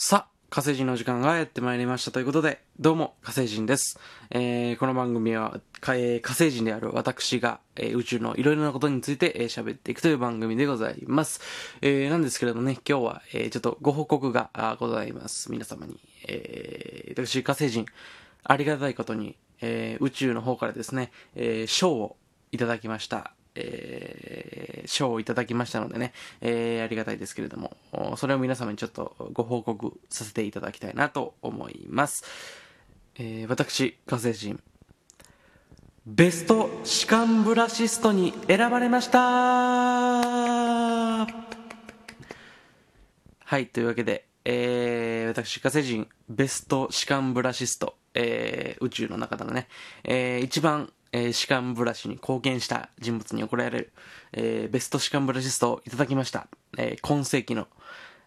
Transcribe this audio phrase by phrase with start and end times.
[0.00, 3.98] さあ、火星人の時間がやってまいりましたということで、どうも、火星人です。
[4.30, 11.40] えー、この番組は、えー、火星人である私が、えー、宇宙のいろいろなことについて喋、えー、っていくという番組でございます。
[11.80, 15.50] えー、なんですけれどもね、今日は、えー、ちょっとご報告がございます。
[15.50, 15.98] 皆様に。
[16.28, 17.84] えー、私、火星人、
[18.44, 22.16] ありがたいことに、えー、宇宙の方からですね、えー、賞を
[22.52, 23.32] いただきました。
[23.58, 27.76] えー、賞をいただきましたのでね、えー、ありがたいですけれども、
[28.16, 32.24] それを皆様にちょっとご報告させていただきたいなと思います。
[33.16, 34.60] えー、私、火星人、
[36.06, 39.18] ベスト歯間ブラシストに選ばれました
[43.44, 49.68] はい、というわけで、えー、私、火星人、ベスト歯間ブラシスト、えー、宇宙の中でのね、
[50.04, 53.92] えー、一番えー、歯間ブラシに貢献した人物に贈られる、
[54.32, 56.48] えー、ベスト歯間ブラシストをいただきました。
[56.76, 57.66] えー、今世紀の、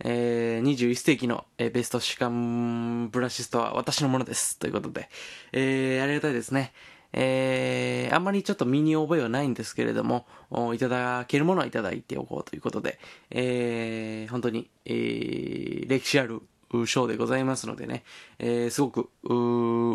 [0.00, 4.58] えー、21世紀の、えー、ベスト歯間ブラシストは私のものです。
[4.58, 5.08] ということで、
[5.52, 6.72] えー、ありがたいですね。
[7.12, 10.26] えー、あんまりちょっと身に覚えはないんですけれども、
[10.74, 12.98] いただけるものはいただいておこうということで、
[13.30, 16.42] えー、本当に、えー、歴史ある
[16.84, 18.04] ショーでございますのでね、
[18.38, 19.08] えー、すごく、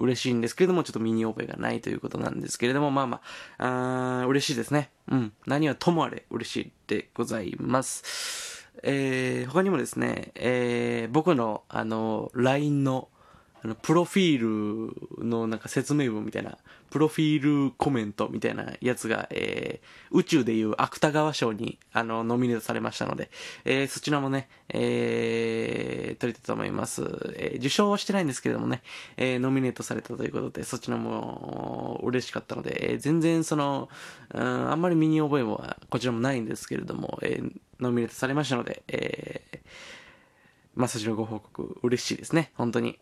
[0.01, 3.21] 嬉しいんですけれども、ちょっと身に覚えがないということなんですけれども、まあま
[3.59, 4.89] あ、あ嬉しいですね。
[5.09, 5.33] うん。
[5.45, 8.67] 何はともあれ嬉しいでございます。
[8.83, 13.09] えー、他にもですね、えー、僕の、あの、LINE の、
[13.63, 16.57] あの、プロフィールのなんか説明文みたいな、
[16.89, 23.29] プロフィールコメントみたいなやつが、えー、宇宙でいう芥川賞に、あの、ノミネートされましたので、
[23.63, 27.03] えー、そちらもね、えー、取れたと思います。
[27.35, 28.81] えー、受賞はしてないんですけれどもね、
[29.15, 33.89] えー、ノミネートされたということで、そちらも嬉しかったので、えー、全然その、
[34.33, 39.59] うん、あんまり身に覚えもこちらもないんですけれども、えー、ノミネートされましたので、えー、
[40.75, 42.97] まあ、そちらご報告嬉しいですね、本当に。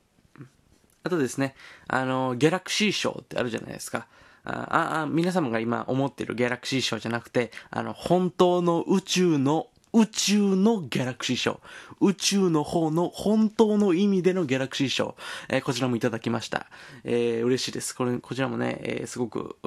[1.03, 1.55] あとですね、
[1.87, 4.07] あの、ギャラクシー賞ってあるじゃないですか。
[4.43, 11.59] ああ、皆様が今思ってるギャラクシー賞じゃなくて、あの、本当の宇宙の、宇宙のギャラクシー賞。
[11.99, 15.15] 宇宙の方の本当の意味でのギャラクシー賞。
[15.49, 16.67] えー、こちらもいただきました。
[17.03, 17.95] えー、嬉しいです。
[17.95, 19.57] これ、こちらもね、えー、すごく、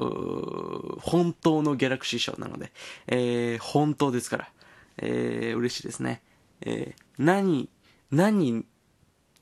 [1.01, 2.71] 本当のギャラクシー賞なので、
[3.07, 4.49] えー、本当ですから、
[4.97, 6.21] えー、嬉しいですね。
[6.61, 7.69] えー、何、
[8.11, 8.65] 何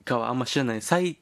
[0.04, 0.82] かはあんま知らない。
[0.82, 1.18] 最、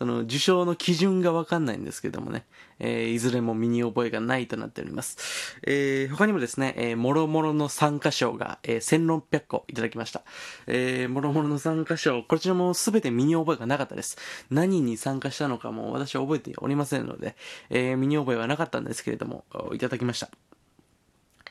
[0.00, 2.46] その受賞の基準がわかんないんですけどもね、
[2.78, 5.58] えー、いずれも身に覚えがないとなっております。
[5.66, 10.22] えー、他にもですね、えー、もろもろの参加賞が、えー、1600個いただきました。
[10.66, 14.16] えー、もろもろの参加賞、こちらもすべて身に覚えがなかったです。
[14.48, 17.36] 何に参加したのかも私は覚えておりませんので、
[17.68, 19.44] えー、身に覚えはなかったんですけれども、
[19.74, 20.30] いただきました。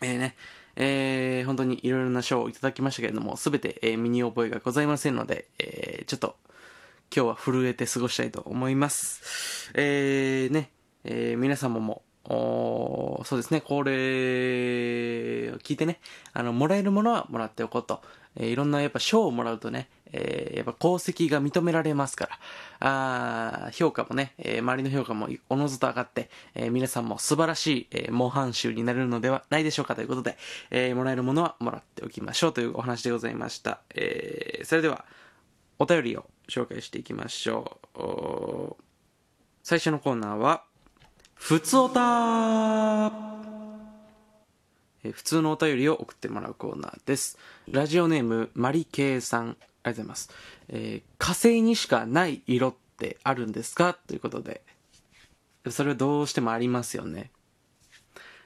[0.01, 0.35] えーね、
[0.75, 6.35] えー、本当にいろいろな賞をいただきましたけれども、すべて、えー、身に覚えがございませんので、えー、ちょっと、
[7.15, 9.71] 今日は震えて過ごしたいと思います。
[9.73, 10.71] えー、ね、
[11.03, 15.99] えー、皆様も、おそうですね、これを聞いてね、
[16.33, 18.01] あの、もらえるものはもらっておこうと。
[18.35, 22.29] えー、いろんなやっぱ賞をもらうとね、えー、やっぱ功績が認められますか
[22.79, 30.37] ら、あ評価もね、えー、周りの評価もおのずと上がって、えー、皆さんも素晴らしい、えー、模範集になれるのではないでしょうかということで、
[30.69, 33.81] えー、もらえるものはもらっておきましょうというお話でございました。
[33.95, 35.05] えー、それでは、
[35.79, 38.83] お便りを紹介していきましょう。
[39.63, 40.63] 最初のコーナーは、
[41.35, 43.09] ふつおた
[45.13, 47.37] 普通のお便りを送ってもらうコーナーです。
[47.71, 50.29] ラジオネーム、マリケイさん、ありがとうございます。
[50.67, 53.93] えー、火星にしかない色ってあるんですか？
[53.93, 54.61] ということで、
[55.69, 57.31] それはどうしてもありますよね。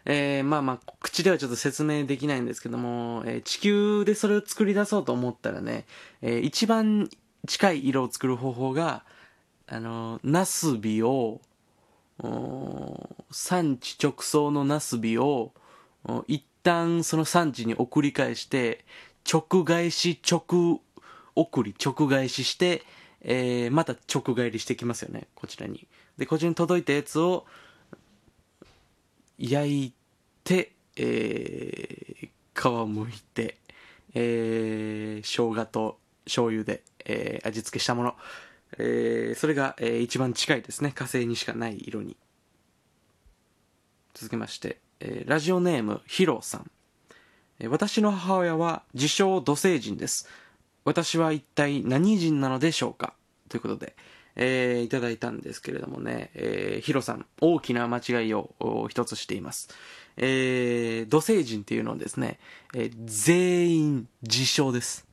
[0.06, 5.86] えー、まあまあ、口ではちょっと説明できないんですけども、えー、地球でそれを作り出そうと思ったらね、
[6.22, 7.09] えー、一番
[7.48, 9.04] 近い色を作る方法が、
[9.68, 11.42] あの、ナスビを、
[13.31, 15.52] 産地直送のナスビを、
[16.28, 18.86] 一旦その産地に送り返して、
[19.30, 20.81] 直返し、直
[21.36, 22.84] 送り、直返しして、
[23.22, 25.88] えー、また直返りしてきますよね、こちらに。
[26.18, 27.45] で、こちらに届いたやつを、
[29.38, 29.94] 焼い
[30.44, 33.57] て、えー、皮むいて、
[34.13, 38.16] えー、生姜と醤油で、えー、味付けしたもの、
[38.78, 40.92] えー、それが、えー、一番近いですね。
[40.94, 42.18] 火星にしかない色に。
[44.14, 46.72] 続きまして、えー、ラジオネームヒロさん、
[47.60, 50.28] えー、私の母親は自称土星人です。
[50.86, 53.14] 私は一体何人なのでしょうか？
[53.50, 53.96] ということで、
[54.36, 59.69] えー、いただいたんですけれどもね、えー、ヒロさん、大きな間違いを一つしています。
[60.18, 62.40] えー、土星人っていうのはですね、
[62.74, 65.08] えー、全員自称です。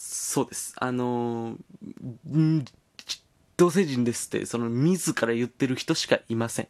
[0.00, 0.74] そうです。
[0.78, 2.64] あのーん
[3.56, 6.68] 同星人ですって、その、自ら言ってる人しかいません。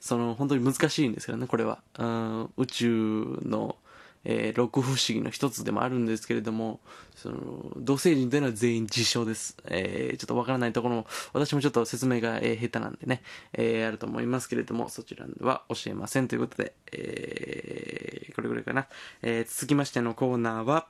[0.00, 1.80] その、本当に難しいんですけどね、これは。
[1.96, 3.76] うん宇宙の、
[4.24, 6.80] えー六不思議の一つでもあるんですけれども、
[7.14, 9.56] その、同星人というのは全員自称です。
[9.66, 13.22] えーちょっとわからないところも、私もちょっと説明が、えー下手なんでね、
[13.52, 18.88] えーあると思いますけれども、そちらは教えませんということで、えーこれぐらいかな。
[19.22, 20.88] えー続きましてのコーナーは、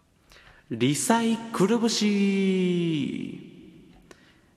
[0.71, 2.07] リサイクル節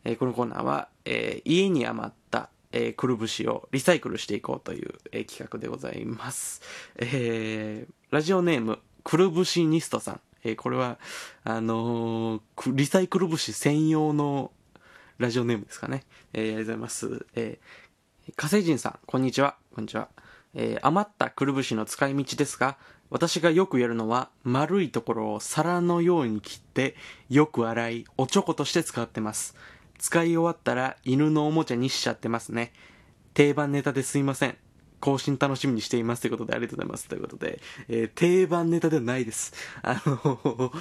[0.05, 6.61] えーこのコーナーは、えー家に余った、えーくるぶしをリサイクルしていこうという、えー企画でございます。
[6.95, 10.21] えーラジオネーム、くるぶしニストさん。
[10.45, 10.97] えーこれは、
[11.43, 14.51] あのーリサイクル節専用の
[15.17, 16.05] ラジオネームですかね。
[16.31, 17.25] えーありがとうございます。
[17.35, 19.57] えー火星人さん、こんにちは。
[19.75, 20.07] こんにちは。
[20.53, 22.77] えー余ったくるぶしの使い道ですが、
[23.09, 26.95] 私がよくやるのは、丸いところを皿のように切って、
[27.29, 29.55] よく洗い、おちょことして使ってます。
[29.97, 32.73] 使い終わったら、犬のおもちゃにしちゃってますね。
[33.33, 34.57] 定番ネタですいません。
[34.99, 37.07] 更新楽しみにしていますということでありがとうございます。
[37.07, 39.53] ということで、えー定番ネタではないです。
[39.83, 40.71] あの、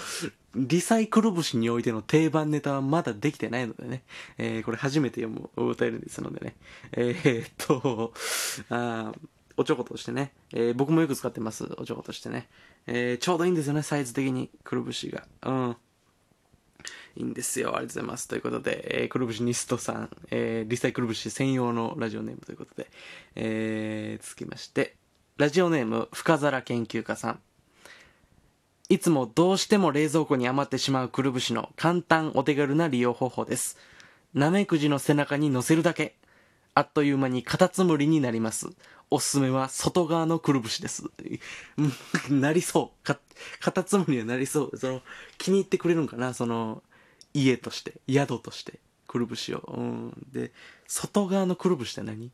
[0.55, 4.03] リサイクル節においての定番ネタはまだできてないのでね、
[4.39, 6.57] えーこれ初めて読むお便りですのでね、
[6.93, 8.13] えーっと、
[8.71, 9.19] あー
[9.57, 12.49] おちょことしてね、えー僕もよく使ってます、おちょことしてね、
[12.87, 15.27] えーちょうどいいんですよね、サイズ的に、くるぶしが。
[15.43, 15.77] うん。
[17.17, 17.69] いいんですよ。
[17.69, 18.29] ありがとうございます。
[18.29, 22.91] ということで、えー、くるぶしニストさん、えーリサイクル節専用のラジオネームということで、
[23.35, 24.97] えー続きまして、
[25.39, 27.41] ラジオネーム、深皿研究家さん。
[28.89, 33.77] いつもどうしても冷蔵庫に余ってしまうくるぶしの簡単お手軽な利用方法です。
[34.33, 36.15] ナメクジの背中に乗せるだけ。
[36.75, 38.69] あっという間にカタツムリになります。
[39.11, 41.05] おすすめは外側のくるぶしです。
[42.29, 43.07] なりそう。
[43.07, 43.19] か、
[43.61, 44.77] カタツムリにはなりそう。
[44.77, 45.03] その、
[45.39, 46.35] 気に入ってくれるんかな？
[46.35, 46.83] その、
[47.33, 49.59] 家として、宿として、くるぶしを。
[49.59, 50.27] うん。
[50.33, 50.51] で、
[50.89, 52.33] 外側のくるぶしって何？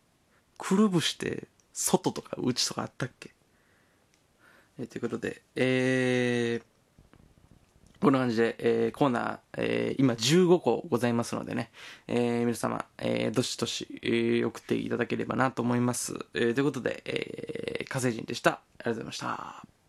[0.57, 3.33] くるぶしって、外とか内とかあったっけ？
[4.79, 6.65] えということで、えー、
[8.03, 11.71] こんな感じで、えーコーナー、えー今15個ございますのでね、
[12.09, 16.15] えー皆様、えーどしどし、えー送っていただければなと思います。
[16.35, 18.51] えーということで、えー火星人でした。
[18.51, 19.82] ありがとうございました。